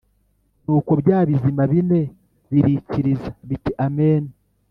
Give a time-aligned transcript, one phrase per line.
[0.63, 2.01] Nuko bya bizima bine
[2.51, 4.23] birikiriza biti “Amen!”